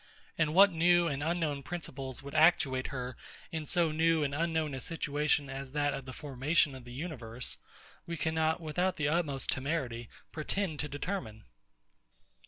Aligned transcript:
And 0.35 0.55
what 0.55 0.71
new 0.71 1.07
and 1.07 1.21
unknown 1.21 1.61
principles 1.61 2.23
would 2.23 2.33
actuate 2.33 2.87
her 2.87 3.15
in 3.51 3.67
so 3.67 3.91
new 3.91 4.23
and 4.23 4.33
unknown 4.33 4.73
a 4.73 4.79
situation 4.79 5.47
as 5.47 5.73
that 5.73 5.93
of 5.93 6.05
the 6.05 6.11
formation 6.11 6.73
of 6.73 6.87
a 6.87 6.91
universe, 6.91 7.57
we 8.07 8.17
cannot, 8.17 8.59
without 8.59 8.95
the 8.95 9.07
utmost 9.07 9.51
temerity, 9.51 10.09
pretend 10.31 10.79
to 10.79 10.89
determine. 10.89 11.43